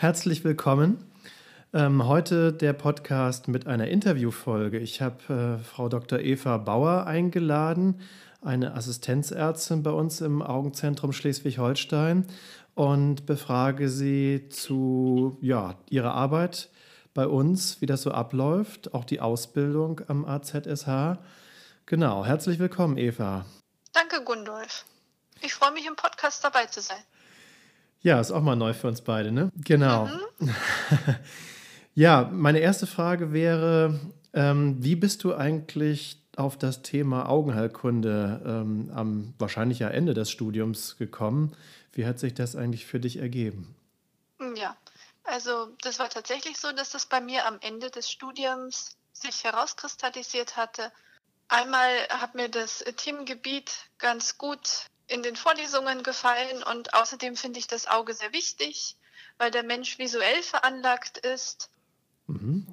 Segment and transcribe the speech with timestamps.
[0.00, 1.04] Herzlich willkommen.
[1.74, 4.78] Ähm, heute der Podcast mit einer Interviewfolge.
[4.78, 6.20] Ich habe äh, Frau Dr.
[6.20, 8.00] Eva Bauer eingeladen,
[8.40, 12.28] eine Assistenzärztin bei uns im Augenzentrum Schleswig-Holstein
[12.76, 16.70] und befrage sie zu ja, ihrer Arbeit
[17.12, 21.18] bei uns, wie das so abläuft, auch die Ausbildung am AZSH.
[21.86, 23.46] Genau, herzlich willkommen, Eva.
[23.94, 24.84] Danke, Gundolf.
[25.42, 27.02] Ich freue mich, im Podcast dabei zu sein.
[28.00, 29.50] Ja, ist auch mal neu für uns beide, ne?
[29.56, 30.06] Genau.
[30.38, 30.54] Mhm.
[31.94, 33.98] ja, meine erste Frage wäre,
[34.32, 40.30] ähm, wie bist du eigentlich auf das Thema Augenheilkunde ähm, am wahrscheinlich ja Ende des
[40.30, 41.56] Studiums gekommen?
[41.92, 43.74] Wie hat sich das eigentlich für dich ergeben?
[44.54, 44.76] Ja,
[45.24, 50.56] also das war tatsächlich so, dass das bei mir am Ende des Studiums sich herauskristallisiert
[50.56, 50.92] hatte.
[51.48, 57.66] Einmal hat mir das Themengebiet ganz gut in den Vorlesungen gefallen und außerdem finde ich
[57.66, 58.96] das Auge sehr wichtig,
[59.38, 61.70] weil der Mensch visuell veranlagt ist.
[62.26, 62.66] Mhm.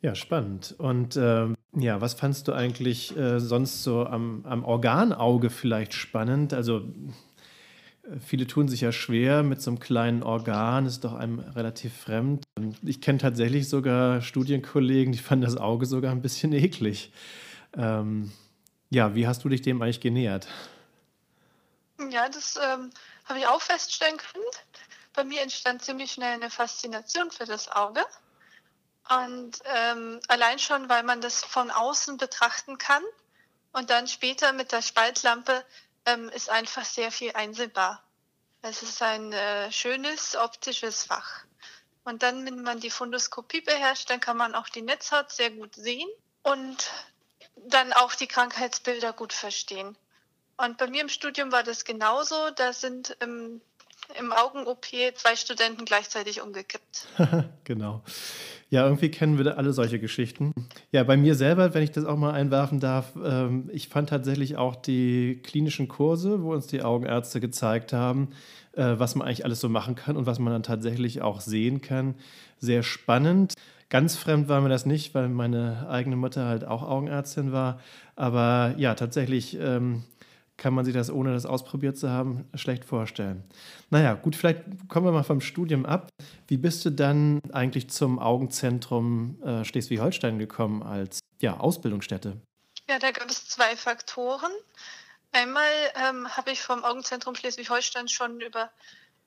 [0.00, 0.74] Ja, spannend.
[0.78, 6.54] Und ähm, ja, was fandst du eigentlich äh, sonst so am, am Organauge vielleicht spannend?
[6.54, 6.78] Also
[8.04, 11.94] äh, viele tun sich ja schwer mit so einem kleinen Organ, ist doch einem relativ
[11.94, 12.44] fremd.
[12.82, 17.12] Ich kenne tatsächlich sogar Studienkollegen, die fanden das Auge sogar ein bisschen eklig.
[17.76, 18.30] Ähm,
[18.90, 20.48] ja, wie hast du dich dem eigentlich genähert?
[21.98, 22.90] Ja, das ähm,
[23.24, 24.44] habe ich auch feststellen können.
[25.14, 28.04] Bei mir entstand ziemlich schnell eine Faszination für das Auge.
[29.08, 33.02] Und ähm, allein schon, weil man das von außen betrachten kann
[33.72, 35.64] und dann später mit der Spaltlampe
[36.04, 38.02] ähm, ist einfach sehr viel einsehbar.
[38.62, 41.44] Es ist ein äh, schönes optisches Fach.
[42.04, 45.74] Und dann, wenn man die Fundoskopie beherrscht, dann kann man auch die Netzhaut sehr gut
[45.74, 46.08] sehen
[46.42, 46.90] und
[47.56, 49.96] dann auch die Krankheitsbilder gut verstehen.
[50.58, 52.34] Und bei mir im Studium war das genauso.
[52.56, 53.60] Da sind im,
[54.18, 57.06] im Augen-OP zwei Studenten gleichzeitig umgekippt.
[57.64, 58.02] genau.
[58.68, 60.52] Ja, irgendwie kennen wir alle solche Geschichten.
[60.90, 64.56] Ja, bei mir selber, wenn ich das auch mal einwerfen darf, ähm, ich fand tatsächlich
[64.56, 68.30] auch die klinischen Kurse, wo uns die Augenärzte gezeigt haben,
[68.72, 71.80] äh, was man eigentlich alles so machen kann und was man dann tatsächlich auch sehen
[71.80, 72.16] kann,
[72.58, 73.54] sehr spannend.
[73.90, 77.80] Ganz fremd war mir das nicht, weil meine eigene Mutter halt auch Augenärztin war.
[78.16, 79.56] Aber ja, tatsächlich.
[79.58, 80.02] Ähm,
[80.58, 83.44] kann man sich das, ohne das ausprobiert zu haben, schlecht vorstellen.
[83.90, 86.10] Naja, gut, vielleicht kommen wir mal vom Studium ab.
[86.48, 92.36] Wie bist du dann eigentlich zum Augenzentrum äh, Schleswig-Holstein gekommen als ja, Ausbildungsstätte?
[92.88, 94.50] Ja, da gab es zwei Faktoren.
[95.32, 98.70] Einmal ähm, habe ich vom Augenzentrum Schleswig-Holstein schon über,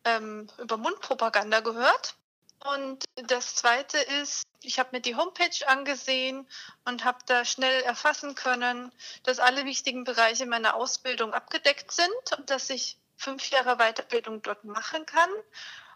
[0.04, 2.16] ähm, über Mundpropaganda gehört.
[2.64, 6.48] Und das Zweite ist, ich habe mir die Homepage angesehen
[6.86, 8.92] und habe da schnell erfassen können,
[9.24, 14.64] dass alle wichtigen Bereiche meiner Ausbildung abgedeckt sind und dass ich fünf Jahre Weiterbildung dort
[14.64, 15.30] machen kann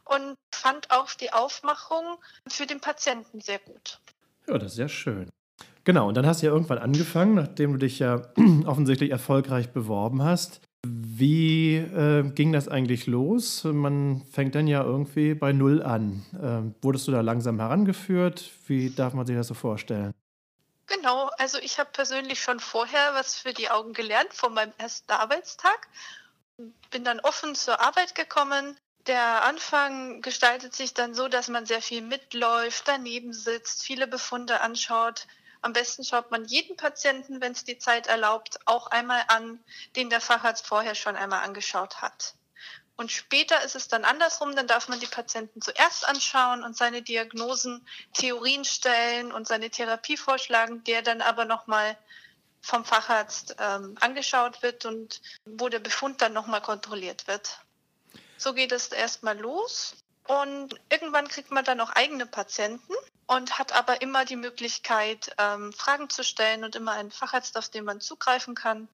[0.06, 2.18] und fand auch die Aufmachung
[2.48, 4.00] für den Patienten sehr gut.
[4.48, 5.30] Ja, das ist sehr schön.
[5.84, 8.22] Genau, und dann hast du ja irgendwann angefangen, nachdem du dich ja
[8.66, 10.62] offensichtlich erfolgreich beworben hast,
[11.18, 13.64] wie äh, ging das eigentlich los?
[13.64, 16.26] Man fängt dann ja irgendwie bei Null an.
[16.42, 18.52] Ähm, wurdest du da langsam herangeführt?
[18.68, 20.14] Wie darf man sich das so vorstellen?
[20.88, 25.12] Genau, also ich habe persönlich schon vorher was für die Augen gelernt von meinem ersten
[25.12, 25.88] Arbeitstag.
[26.92, 28.78] Bin dann offen zur Arbeit gekommen.
[29.08, 34.62] Der Anfang gestaltet sich dann so, dass man sehr viel mitläuft, daneben sitzt, viele Befunde
[34.62, 35.28] anschaut,
[35.66, 39.60] am besten schaut man jeden Patienten, wenn es die Zeit erlaubt, auch einmal an,
[39.96, 42.36] den der Facharzt vorher schon einmal angeschaut hat.
[42.98, 47.02] Und später ist es dann andersrum, dann darf man die Patienten zuerst anschauen und seine
[47.02, 51.98] Diagnosen, Theorien stellen und seine Therapie vorschlagen, der dann aber nochmal
[52.62, 57.60] vom Facharzt ähm, angeschaut wird und wo der Befund dann nochmal kontrolliert wird.
[58.38, 59.96] So geht es erstmal los
[60.28, 62.94] und irgendwann kriegt man dann auch eigene Patienten
[63.28, 67.70] und hat aber immer die Möglichkeit, ähm, Fragen zu stellen und immer einen Facharzt, auf
[67.70, 68.88] den man zugreifen kann.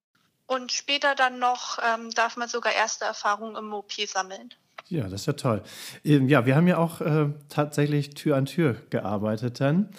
[0.48, 4.54] Und später dann noch ähm, darf man sogar erste Erfahrungen im OP sammeln.
[4.90, 5.64] Ja, das ist ja toll.
[6.04, 9.90] Ähm, ja, wir haben ja auch äh, tatsächlich Tür an Tür gearbeitet dann.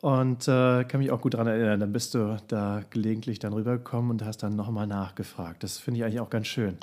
[0.00, 4.10] Und äh, kann mich auch gut daran erinnern, dann bist du da gelegentlich dann rübergekommen
[4.10, 5.62] und hast dann nochmal nachgefragt.
[5.62, 6.76] Das finde ich eigentlich auch ganz schön.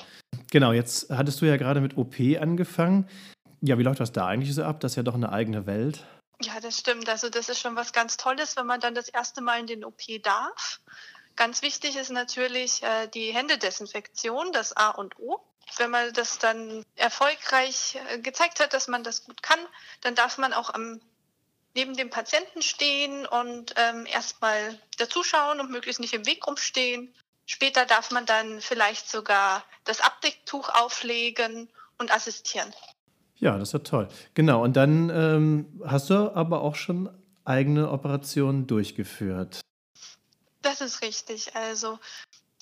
[0.51, 3.05] Genau, jetzt hattest du ja gerade mit OP angefangen.
[3.59, 4.79] Ja, wie läuft das da eigentlich so ab?
[4.79, 6.05] Das ist ja doch eine eigene Welt.
[6.41, 7.09] Ja, das stimmt.
[7.09, 9.83] Also das ist schon was ganz Tolles, wenn man dann das erste Mal in den
[9.83, 10.79] OP darf.
[11.35, 15.41] Ganz wichtig ist natürlich äh, die Händedesinfektion, das A und O.
[15.77, 19.59] Wenn man das dann erfolgreich äh, gezeigt hat, dass man das gut kann,
[20.01, 21.01] dann darf man auch am,
[21.75, 27.13] neben dem Patienten stehen und ähm, erstmal dazuschauen und möglichst nicht im Weg rumstehen.
[27.45, 32.73] Später darf man dann vielleicht sogar das Abdecktuch auflegen und assistieren.
[33.39, 34.07] Ja, das ist toll.
[34.33, 37.09] Genau, und dann ähm, hast du aber auch schon
[37.45, 39.61] eigene Operationen durchgeführt.
[40.61, 41.55] Das ist richtig.
[41.55, 41.99] Also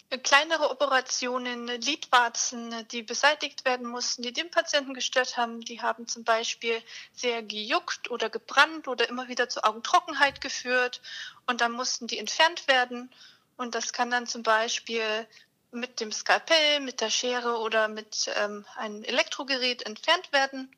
[0.10, 6.08] äh, kleinere Operationen, Lidwarzen, die beseitigt werden mussten, die den Patienten gestört haben, die haben
[6.08, 6.82] zum Beispiel
[7.14, 11.02] sehr gejuckt oder gebrannt oder immer wieder zur Augentrockenheit geführt
[11.48, 13.12] und dann mussten die entfernt werden.
[13.58, 15.28] Und das kann dann zum Beispiel
[15.72, 20.72] mit dem Skalpell, mit der Schere oder mit ähm, einem Elektrogerät entfernt werden.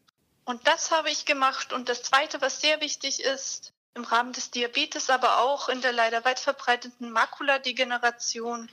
[0.45, 1.74] Und das habe ich gemacht.
[1.74, 5.94] Und das Zweite, was sehr wichtig ist, im Rahmen des Diabetes, aber auch in der
[5.94, 8.69] leider weit verbreiteten Makuladegeneration,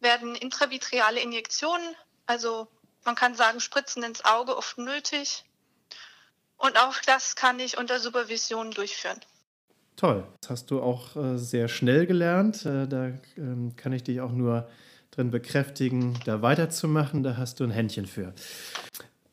[0.00, 1.96] werden intravitreale Injektionen,
[2.26, 2.68] also
[3.04, 5.44] man kann sagen Spritzen ins Auge, oft nötig.
[6.56, 9.20] Und auch das kann ich unter Supervision durchführen.
[9.96, 12.64] Toll, das hast du auch äh, sehr schnell gelernt.
[12.64, 14.68] Äh, da ähm, kann ich dich auch nur
[15.16, 17.22] drin bekräftigen, da weiterzumachen.
[17.22, 18.32] Da hast du ein Händchen für.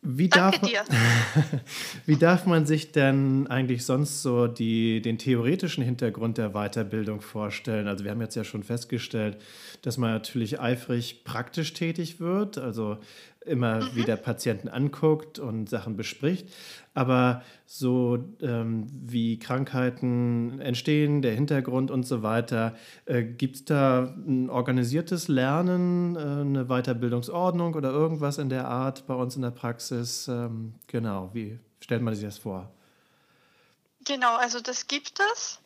[0.04, 0.84] Wie Danke darf, dir.
[2.08, 7.88] wie darf man sich denn eigentlich sonst so die, den theoretischen Hintergrund der Weiterbildung vorstellen?
[7.88, 9.38] Also wir haben jetzt ja schon festgestellt,
[9.84, 12.98] dass man natürlich eifrig praktisch tätig wird, also
[13.46, 13.96] immer mhm.
[13.96, 16.48] wieder Patienten anguckt und Sachen bespricht.
[16.94, 24.14] Aber so ähm, wie Krankheiten entstehen, der Hintergrund und so weiter, äh, gibt es da
[24.28, 29.52] ein organisiertes Lernen, äh, eine Weiterbildungsordnung oder irgendwas in der Art bei uns in der
[29.52, 30.28] Praxis?
[30.28, 32.72] Ähm, genau, wie stellt man sich das vor?
[34.06, 35.60] Genau, also das gibt es.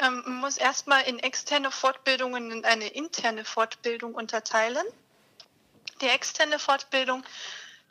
[0.00, 4.84] Ähm, man muss erstmal in externe Fortbildungen in eine interne Fortbildung unterteilen.
[6.00, 7.24] Die externe Fortbildung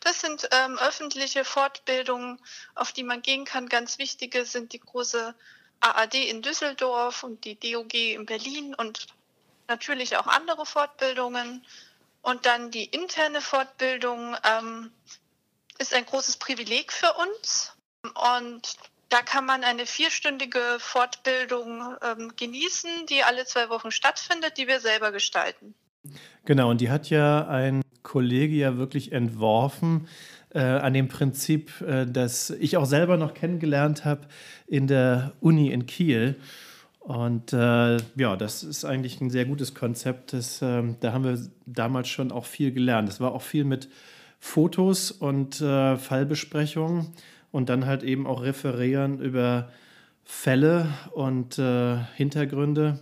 [0.04, 2.38] das sind ähm, öffentliche Fortbildungen,
[2.76, 3.70] auf die man gehen kann.
[3.70, 5.34] Ganz wichtige sind die große
[5.80, 9.08] AAD in Düsseldorf und die DOG in Berlin und
[9.70, 11.66] natürlich auch andere Fortbildungen.
[12.22, 14.92] Und dann die interne Fortbildung ähm,
[15.78, 17.74] ist ein großes Privileg für uns.
[18.04, 18.76] Und
[19.08, 24.82] da kann man eine vierstündige Fortbildung ähm, genießen, die alle zwei Wochen stattfindet, die wir
[24.82, 25.76] selber gestalten.
[26.44, 30.08] Genau, und die hat ja ein Kollege ja wirklich entworfen
[30.54, 34.28] äh, an dem Prinzip, äh, das ich auch selber noch kennengelernt habe
[34.68, 36.36] in der Uni in Kiel.
[37.00, 40.32] Und äh, ja, das ist eigentlich ein sehr gutes Konzept.
[40.32, 43.10] Das, ähm, da haben wir damals schon auch viel gelernt.
[43.10, 43.90] Das war auch viel mit
[44.40, 47.08] Fotos und äh, Fallbesprechungen
[47.52, 49.70] und dann halt eben auch referieren über
[50.24, 53.00] Fälle und äh, Hintergründe.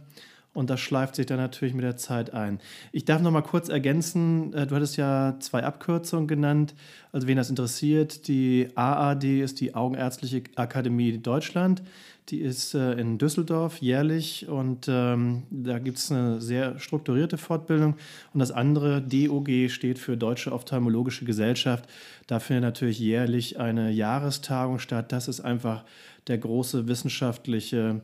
[0.54, 2.60] Und das schleift sich dann natürlich mit der Zeit ein.
[2.92, 6.74] Ich darf noch mal kurz ergänzen, äh, du hattest ja zwei Abkürzungen genannt.
[7.14, 11.82] Also wen das interessiert, die AAD ist die Augenärztliche Akademie Deutschland.
[12.30, 17.96] Die ist äh, in Düsseldorf jährlich und ähm, da gibt es eine sehr strukturierte Fortbildung.
[18.34, 21.90] Und das andere, DOG, steht für Deutsche Ophthalmologische Gesellschaft.
[22.28, 25.12] Da findet natürlich jährlich eine Jahrestagung statt.
[25.12, 25.84] Das ist einfach
[26.28, 28.02] der große wissenschaftliche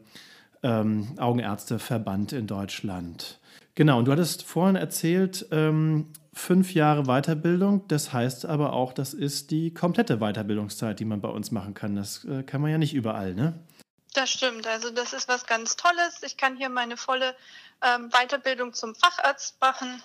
[0.63, 3.39] ähm, Augenärzteverband in Deutschland.
[3.75, 7.87] Genau, und du hattest vorhin erzählt, ähm, fünf Jahre Weiterbildung.
[7.87, 11.95] Das heißt aber auch, das ist die komplette Weiterbildungszeit, die man bei uns machen kann.
[11.95, 13.59] Das äh, kann man ja nicht überall, ne?
[14.13, 14.65] Das stimmt.
[14.65, 16.23] Also das ist was ganz Tolles.
[16.23, 17.35] Ich kann hier meine volle
[17.83, 20.01] ähm, Weiterbildung zum Facharzt machen.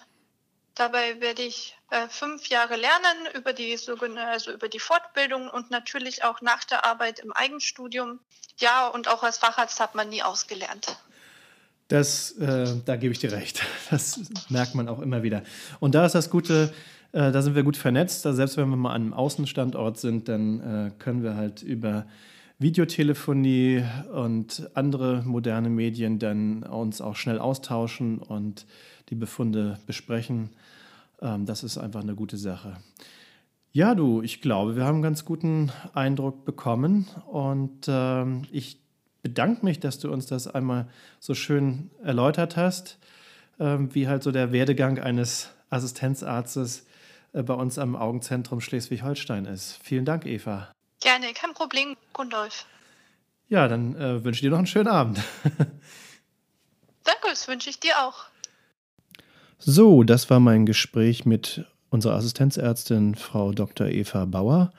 [0.74, 3.76] Dabei werde ich äh, fünf Jahre lernen über die
[4.16, 8.20] also über die Fortbildung und natürlich auch nach der Arbeit im Eigenstudium.
[8.58, 10.96] Ja, und auch als Facharzt hat man nie ausgelernt.
[11.88, 13.62] Das, äh, da gebe ich dir recht.
[13.90, 15.42] Das merkt man auch immer wieder.
[15.80, 16.72] Und da ist das Gute,
[17.12, 18.24] äh, da sind wir gut vernetzt.
[18.24, 22.06] Also selbst wenn wir mal an einem Außenstandort sind, dann äh, können wir halt über
[22.58, 28.64] Videotelefonie und andere moderne Medien dann uns auch schnell austauschen und
[29.12, 30.48] die Befunde besprechen.
[31.20, 32.78] Ähm, das ist einfach eine gute Sache.
[33.72, 38.80] Ja, du, ich glaube, wir haben einen ganz guten Eindruck bekommen und ähm, ich
[39.22, 40.88] bedanke mich, dass du uns das einmal
[41.20, 42.98] so schön erläutert hast,
[43.60, 46.86] ähm, wie halt so der Werdegang eines Assistenzarztes
[47.34, 49.78] äh, bei uns am Augenzentrum Schleswig-Holstein ist.
[49.82, 50.72] Vielen Dank, Eva.
[51.00, 52.64] Gerne, kein Problem, Gundolf.
[53.48, 55.20] Ja, dann äh, wünsche ich dir noch einen schönen Abend.
[57.04, 58.31] Danke, das wünsche ich dir auch.
[59.64, 63.86] So, das war mein Gespräch mit unserer Assistenzärztin Frau Dr.
[63.86, 64.72] Eva Bauer.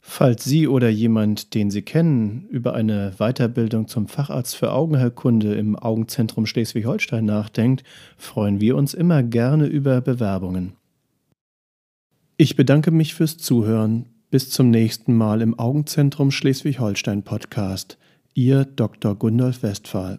[0.00, 5.76] Falls Sie oder jemand, den Sie kennen, über eine Weiterbildung zum Facharzt für Augenheilkunde im
[5.76, 7.84] Augenzentrum Schleswig-Holstein nachdenkt,
[8.16, 10.72] freuen wir uns immer gerne über Bewerbungen.
[12.38, 14.06] Ich bedanke mich fürs Zuhören.
[14.30, 17.98] Bis zum nächsten Mal im Augenzentrum Schleswig-Holstein Podcast.
[18.32, 19.16] Ihr Dr.
[19.16, 20.18] Gundolf Westphal.